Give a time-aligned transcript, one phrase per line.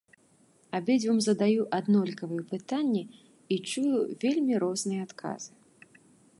[0.77, 3.03] Абедзвюм задаю аднолькавыя пытанні
[3.55, 5.51] і чую вельмі розныя адказы.